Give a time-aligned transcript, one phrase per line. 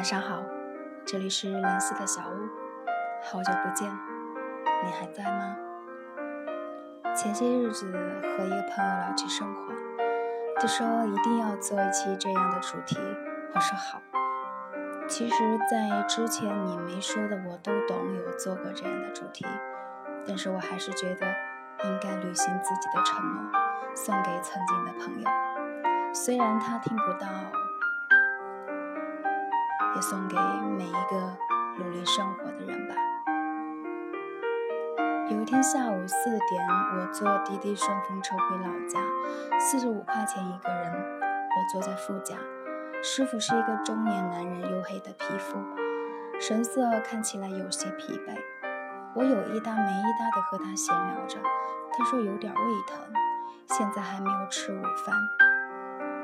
[0.00, 0.42] 晚上好，
[1.04, 2.48] 这里是蓝色的小屋，
[3.22, 3.86] 好久不见，
[4.82, 5.54] 你还在吗？
[7.14, 7.92] 前些日子
[8.22, 9.74] 和一个朋友聊起生活，
[10.58, 12.96] 他说一定要做一期这样的主题，
[13.54, 14.00] 我说好。
[15.06, 19.44] 其实，在之前你没说的我都懂，有做过这样的主题，
[20.26, 21.26] 但是我还是觉得
[21.84, 23.52] 应该履行自己的承诺，
[23.94, 25.28] 送给曾经的朋友，
[26.14, 27.28] 虽然他听不到。
[29.94, 30.36] 也送给
[30.76, 31.36] 每一个
[31.78, 32.94] 努力生活的人吧。
[35.30, 39.00] 有一天下午四点，我坐滴滴顺风车回老家，
[39.58, 42.36] 四十五块钱一个人，我坐在副驾，
[43.02, 45.58] 师傅是一个中年男人，黝黑的皮肤，
[46.40, 48.36] 神色看起来有些疲惫。
[49.14, 51.38] 我有一搭没一搭的和他闲聊着，
[51.92, 52.98] 他说有点胃疼，
[53.66, 55.14] 现在还没有吃午饭。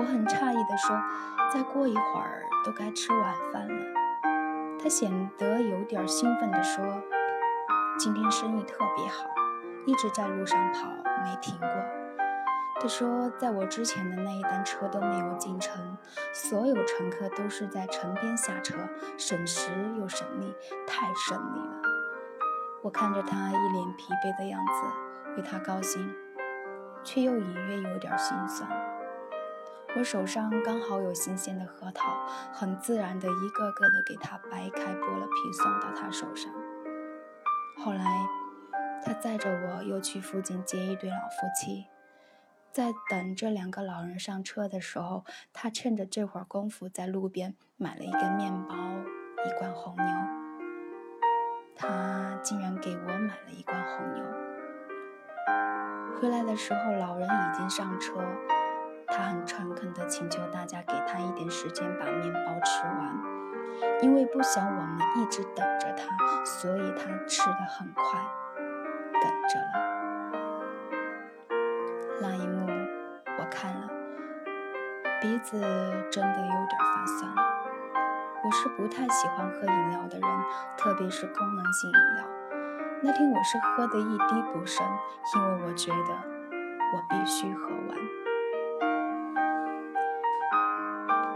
[0.00, 0.98] 我很诧异地说
[1.52, 3.84] ：“再过一会儿都该吃晚饭了。”
[4.82, 6.82] 他显得有点兴奋地说
[8.00, 9.26] ：“今天生意特别好，
[9.84, 10.88] 一直在路上跑，
[11.22, 11.68] 没停过。”
[12.80, 15.98] 他说：“在我之前的那一班车都没有进城，
[16.32, 18.78] 所有乘客都是在城边下车，
[19.18, 20.54] 省时又省力，
[20.86, 21.82] 太省力了。”
[22.80, 26.10] 我看着他一脸疲惫的样子，为他高兴，
[27.04, 28.66] 却又隐约有点心酸。
[29.96, 36.52] 我手上刚好有新鲜的核桃，很自然的一个个的给他掰开剥了皮送到他手上。
[37.76, 38.04] 后来，
[39.04, 41.86] 他载着我又去附近接一对老夫妻，
[42.70, 48.74] 在等这两个老人上车的时候，他趁着这会儿功夫在路边买了一个面包，
[49.44, 50.04] 一罐红牛。
[51.74, 54.24] 他竟然给我买了一罐红牛。
[56.20, 58.14] 回来的时候，老人已经上车。
[59.10, 63.20] 他很诚恳地请求大家给他一点时间把面包吃完，
[64.02, 68.20] 因为不想我们一直等着他，所以他吃得很快，
[69.12, 69.72] 等着了。
[72.20, 72.66] 那一幕
[73.38, 73.88] 我看了，
[75.20, 75.60] 鼻子
[76.10, 77.30] 真的有点发酸。
[78.42, 80.30] 我是不太喜欢喝饮料的人，
[80.78, 82.24] 特别是功能性饮料。
[83.02, 84.86] 那天我是喝得一滴不剩，
[85.34, 86.14] 因为我觉得
[86.94, 87.98] 我必须喝完。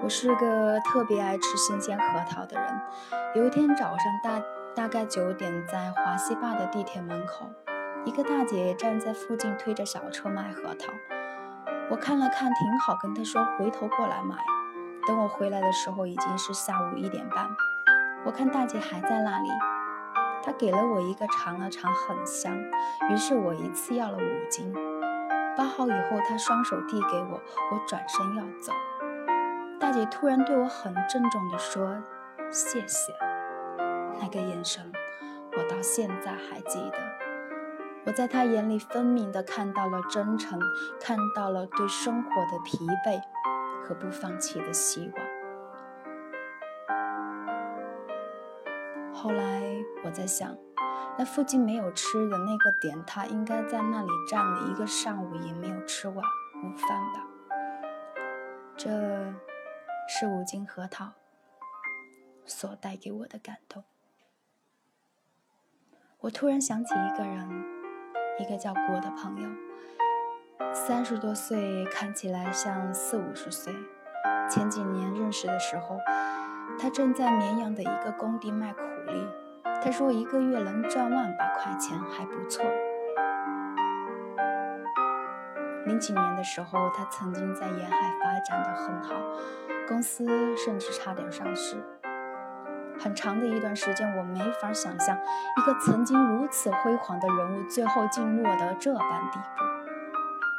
[0.04, 2.80] 我是个特别爱吃新鲜核桃的人。
[3.34, 4.42] 有一天早上大
[4.74, 7.46] 大概九点，在华西坝的地铁门口，
[8.04, 10.92] 一个大姐站在附近推着小车卖核桃。
[11.90, 14.36] 我看了看，挺好，跟她说回头过来买。
[15.06, 17.48] 等我回来的时候，已经是下午一点半。
[18.26, 19.48] 我看大姐还在那里，
[20.42, 22.54] 她给了我一个尝了尝，很香。
[23.10, 24.70] 于是我一次要了五斤。
[25.56, 27.40] 包好以后，她双手递给我，
[27.72, 28.70] 我转身要走。
[29.84, 32.02] 大姐突然对我很郑重地说
[32.50, 33.12] ：“谢谢。”
[34.18, 34.90] 那个眼神，
[35.52, 36.96] 我到现在还记得。
[38.06, 40.58] 我在她眼里分明地看到了真诚，
[40.98, 43.20] 看到了对生活的疲惫
[43.84, 45.26] 和不放弃的希望。
[49.12, 49.62] 后来
[50.02, 50.56] 我在想，
[51.18, 57.20] 那附近没有吃的那个点，她应该在那里站了一个上午，也没有吃完午饭吧？
[58.78, 58.90] 这。
[60.06, 61.12] 是五斤核桃
[62.44, 63.84] 所带给我的感动。
[66.20, 67.64] 我突然想起一个人，
[68.38, 69.48] 一个叫郭的朋友，
[70.72, 73.74] 三十多岁，看起来像四五十岁。
[74.50, 75.98] 前几年认识的时候，
[76.78, 79.26] 他正在绵阳的一个工地卖苦力。
[79.82, 82.64] 他说一个月能赚万把块钱，还不错。
[85.86, 89.14] 零几年的时候，他曾经在沿海发展的很好。
[89.88, 91.76] 公司甚至差点上市。
[92.98, 99.64] 很长的一段时间，我没法想象一个曾经如此辉煌的人物，最后竟落得这般地步。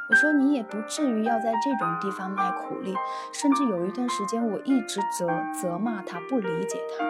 [0.09, 2.93] 我说你也不至于要在这种地方卖苦力。
[3.33, 7.05] 甚至有一段时间，我一直责责骂他，不理解他。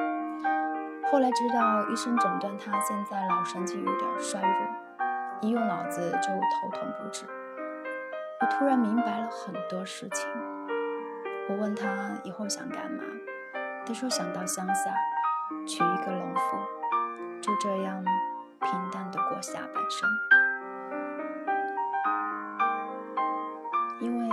[1.12, 5.10] 后来知道医生诊断他现在脑神经有点衰弱，
[5.42, 7.26] 一用脑子就头痛不止。
[8.42, 10.30] 我突然明白了很多事情。
[11.48, 13.04] 我问他以后想干嘛，
[13.86, 14.92] 他说想到乡下
[15.68, 16.58] 娶一个农妇，
[17.40, 18.04] 就这样
[18.62, 20.10] 平淡的过下半生。
[24.02, 24.28] 因为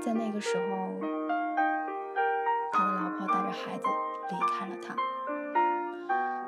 [0.00, 0.94] 在那个时候，
[2.72, 3.84] 他的老婆带着孩子
[4.30, 4.96] 离开了他。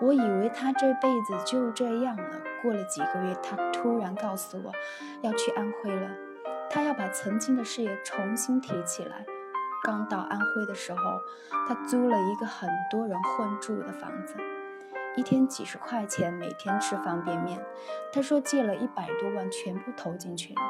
[0.00, 2.40] 我以为他这辈子就这样了。
[2.62, 4.72] 过了几个月，他突然告诉我
[5.20, 6.08] 要去安徽了。
[6.70, 9.26] 他要把曾经的事业重新提起来，
[9.84, 11.00] 刚到安徽的时候，
[11.66, 14.36] 他租了一个很多人混住的房子，
[15.16, 17.60] 一天几十块钱，每天吃方便面。
[18.12, 20.60] 他说借了一百多万，全部投进去了。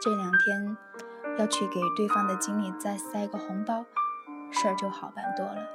[0.00, 0.76] 这两天
[1.38, 3.84] 要去给对方的经理再塞个红包，
[4.50, 5.68] 事儿就好办多了。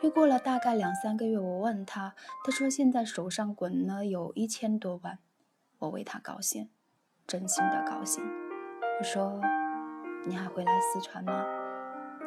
[0.00, 2.14] 又过了大概两三个月，我问他，
[2.44, 5.18] 他说现在手上滚了有一千多万，
[5.80, 6.70] 我为他高兴，
[7.28, 8.24] 真心的高兴。
[8.98, 9.40] 我说。
[10.26, 11.32] 你还回来四川吗？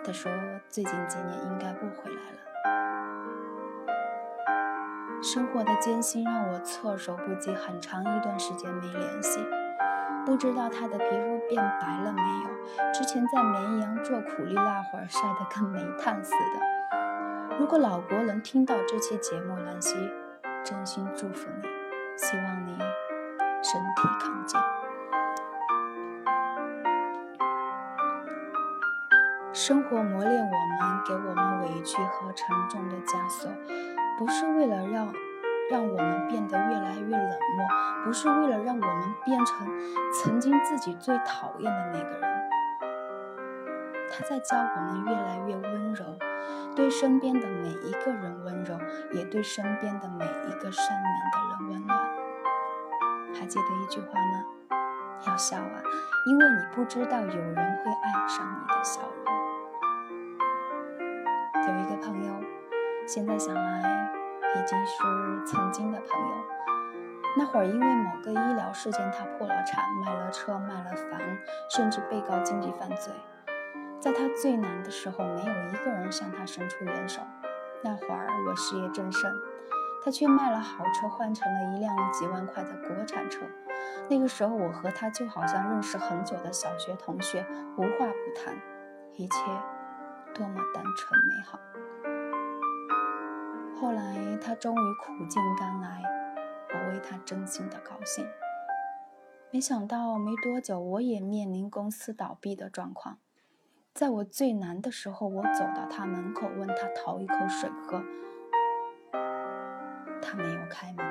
[0.04, 0.32] 他说
[0.70, 2.38] 最近几年应该不回来了。
[5.22, 9.46] 生活的艰辛让我措手不及，很长一段时间没联系。
[10.26, 12.50] 不知道他的皮肤变白了没有？
[12.94, 17.58] 之前在绵阳做苦力那会儿晒得跟煤炭似的。
[17.60, 20.10] 如果老国能听到这期节目，兰溪
[20.64, 21.68] 真心祝福你，
[22.18, 22.80] 希望你
[23.62, 24.60] 身体康健。
[29.64, 33.48] 生活磨练我们，给我们委屈和沉重的枷锁，
[34.18, 35.14] 不是为了让
[35.70, 37.68] 让我们变得越来越冷漠，
[38.04, 39.68] 不是为了让我们变成
[40.12, 42.50] 曾经自己最讨厌的那个人。
[44.12, 46.06] 他在教我们越来越温柔，
[46.76, 48.76] 对身边的每一个人温柔，
[49.12, 52.00] 也对身边的每一个善良的人温暖。
[53.40, 54.44] 还记得一句话吗？
[55.28, 55.84] 要笑啊，
[56.26, 59.41] 因为你不知道有人会爱上你的笑容。
[62.02, 62.34] 朋友，
[63.08, 64.12] 现在想来
[64.56, 66.36] 已经是曾经的朋友。
[67.38, 71.20] 那会儿因为某个医疗事件，他破了产，卖了车，卖了房，
[71.70, 73.14] 甚至被告经济犯罪。
[74.00, 77.22] 在他最难的时候，没有一个人向他伸出援手。
[77.84, 79.32] 那会儿我事业正盛，
[80.04, 83.42] 他却卖了好车，换成了一辆几万块的国产车。
[84.10, 87.46] 那个时候，我和他就好像认识很久的小学同学，
[87.78, 88.56] 无话不谈，
[89.18, 89.38] 一切。
[90.34, 91.60] 多么单纯美好！
[93.82, 96.04] 后来他终于苦尽甘来，
[96.72, 98.24] 我为他真心的高兴。
[99.50, 103.18] 没想到没多久，我也面临公司倒闭的状况。
[103.92, 108.04] 在我最难的时候，我走到他门口，问他讨一口水喝，
[110.22, 111.04] 他没有开门。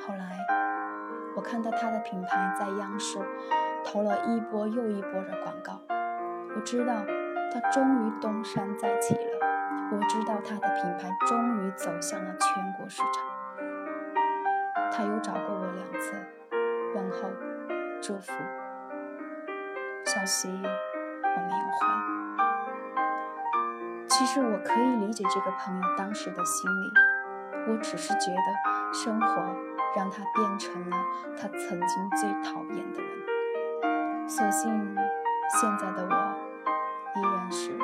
[0.00, 0.38] 后来
[1.36, 3.18] 我看到他的品牌在央视
[3.84, 5.82] 投了一波又一波的广告，
[6.56, 7.04] 我知道。
[7.54, 9.31] 他终于东山再起了，
[9.92, 13.22] 我知道他的品牌终于走向了全国市场。
[14.90, 16.14] 他又找过我两次，
[16.94, 17.28] 问候、
[18.00, 18.32] 祝福，
[20.06, 21.86] 消息我没有回。
[24.08, 26.92] 其实我可以理解这个朋友当时的心理，
[27.68, 29.26] 我只是觉得生活
[29.94, 30.96] 让他变成了
[31.36, 34.96] 他曾经最讨厌的人，所幸
[35.60, 36.34] 现在的我。
[37.14, 37.76] 依然是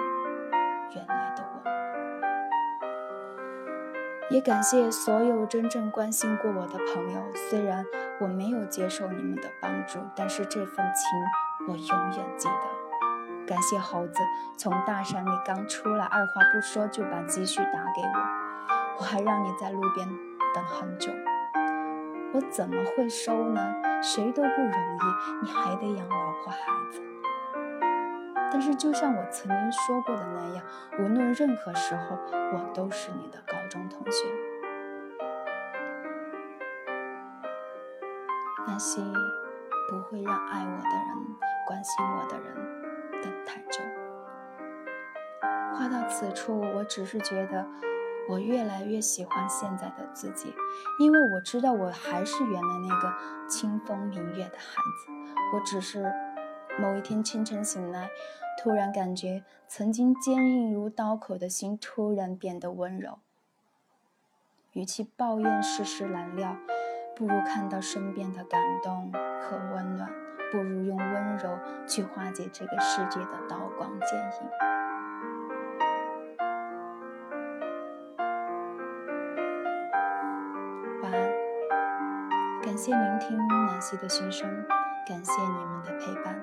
[4.38, 7.20] 也感谢所有真正关心过我的朋友。
[7.50, 7.84] 虽然
[8.20, 13.44] 我没有接受你们的帮助，但是这份情我永远记得。
[13.44, 14.20] 感谢猴子
[14.56, 20.08] 从大山里刚出来，二话不说就把积蓄打给我，我还让你在路边
[20.54, 21.10] 等很久。
[22.32, 23.60] 我怎么会收呢？
[24.00, 26.58] 谁都不容易，你还得养老婆孩
[26.92, 27.07] 子。
[28.50, 30.64] 但是，就像我曾经说过的那样，
[30.98, 32.18] 无论任何时候，
[32.52, 34.26] 我都是你的高中同学。
[38.66, 39.02] 那些
[39.90, 41.36] 不会让爱我的人、
[41.66, 42.54] 关心我的人
[43.22, 43.80] 等太久。
[45.74, 47.66] 话到此处，我只是觉得，
[48.28, 50.54] 我越来越喜欢现在的自己，
[50.98, 53.14] 因为我知道我还是原来那个
[53.46, 55.12] 清风明月的孩子。
[55.54, 56.10] 我只是。
[56.80, 58.08] 某一天清晨醒来，
[58.62, 63.18] 突然感觉曾经坚硬如刀口的心突然变得温柔。
[64.74, 66.56] 与其抱怨世事难料，
[67.16, 70.08] 不如看到身边的感动和温暖；
[70.52, 74.48] 不如用温柔去化解这个世界的刀光剑影。
[81.02, 81.32] 晚安，
[82.62, 84.48] 感谢聆听南希的心声，
[85.08, 86.40] 感谢你们的陪伴。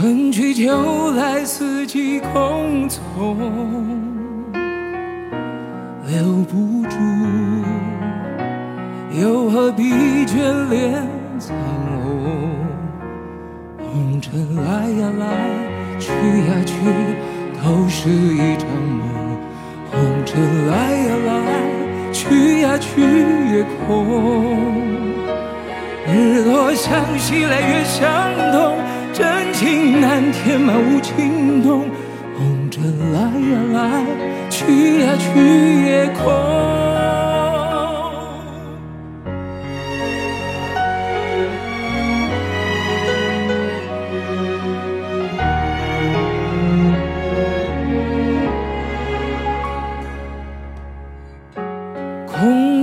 [0.00, 3.36] 春去秋来，四季空从，
[6.06, 6.96] 留不住，
[9.20, 9.92] 又何必
[10.24, 11.06] 眷恋
[11.38, 11.54] 苍
[12.02, 12.50] 龙？
[13.92, 15.26] 红尘来呀来，
[15.98, 16.74] 去呀去。
[17.62, 19.06] 都是一场梦，
[19.90, 21.30] 红尘来呀来，
[22.10, 23.02] 去呀去
[23.54, 23.86] 也空。
[26.08, 28.08] 日落向西来，月向
[28.50, 28.78] 东，
[29.20, 31.84] 真情难填满无情洞。
[32.36, 34.04] 红尘来呀来，
[34.48, 36.80] 去呀去也空。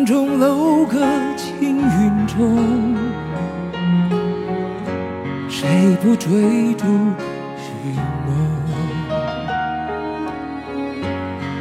[0.05, 2.95] 中楼阁青云中，
[5.87, 6.27] 谁不追
[6.73, 6.83] 逐
[7.55, 8.35] 寻梦？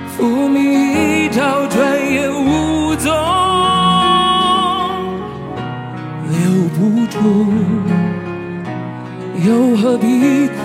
[0.08, 3.08] 浮名一朝，转眼无踪，
[6.28, 6.36] 留
[6.74, 7.16] 不住，
[9.46, 10.58] 又何必苦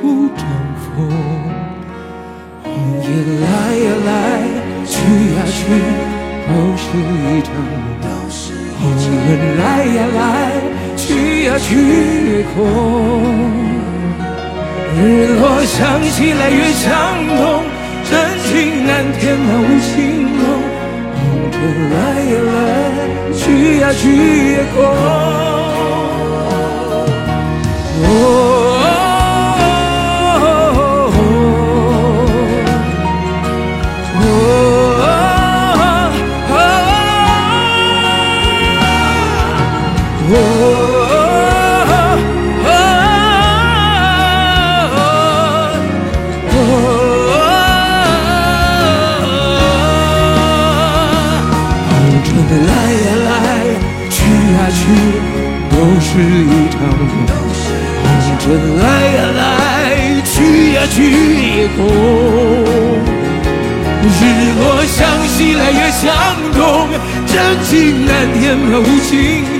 [0.00, 0.42] 苦争
[0.80, 1.12] 锋？
[2.62, 3.06] 红叶
[3.42, 3.46] 来
[3.84, 4.08] 呀来，
[4.86, 4.96] 去
[5.34, 5.60] 呀去。
[6.48, 7.87] 都是一场梦
[11.58, 11.68] 去
[12.30, 12.56] 也空。
[15.00, 15.00] 日
[15.38, 16.88] 落向西来，月向
[17.28, 17.62] 东，
[18.10, 18.12] 真
[18.44, 19.92] 情难填满无情
[20.24, 20.40] 梦。
[21.14, 21.20] 红
[21.52, 21.56] 尘
[21.90, 21.96] 来
[22.32, 22.50] 呀来，
[23.36, 24.02] 去呀去
[24.52, 25.67] 也空。
[52.68, 53.32] 来呀来，
[54.10, 54.16] 去
[54.54, 54.80] 呀去，
[55.70, 57.26] 都是一场梦，
[58.02, 58.04] 红
[58.38, 58.44] 尘
[58.78, 58.84] 来
[59.16, 59.42] 呀来，
[60.24, 60.32] 去
[60.74, 60.96] 呀去
[61.56, 61.78] 也空。
[64.10, 64.20] 日
[64.58, 64.96] 落向
[65.26, 66.06] 西来，月向
[66.54, 66.88] 东，
[67.26, 67.34] 真
[67.64, 69.12] 情难填满无情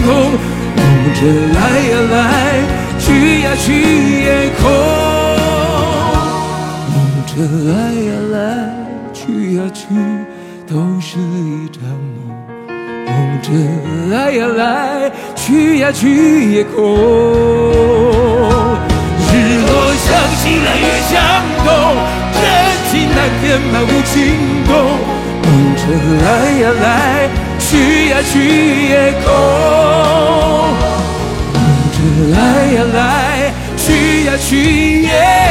[0.05, 0.07] 洞。
[0.75, 0.79] 红
[1.15, 1.21] 尘
[1.55, 1.59] 来
[1.91, 2.17] 呀来，
[2.99, 3.07] 去
[3.43, 3.67] 呀去
[4.23, 4.27] 也
[4.61, 4.63] 空。
[6.93, 6.95] 红
[7.27, 7.31] 尘
[7.69, 7.73] 来
[8.09, 8.37] 呀来，
[9.13, 9.81] 去呀去，
[10.67, 12.48] 都是一场梦。
[13.09, 13.49] 红尘
[14.11, 16.75] 来呀来，去呀去也空。
[19.31, 19.33] 日
[19.67, 21.13] 落向西来，月向
[21.65, 21.69] 东，
[22.35, 22.43] 真
[22.91, 24.15] 情难填满无情
[24.67, 24.71] 洞。
[25.43, 25.47] 红
[25.77, 25.81] 尘
[26.23, 26.27] 来
[26.61, 26.85] 呀来，
[27.59, 27.69] 去
[28.11, 28.35] 呀去
[28.89, 28.93] 也
[29.25, 29.27] 空。
[31.55, 31.57] 红
[31.95, 31.97] 尘
[32.33, 32.37] 来
[32.75, 32.97] 呀来，
[33.77, 33.87] 去
[34.27, 34.51] 呀去
[35.03, 35.48] 也空。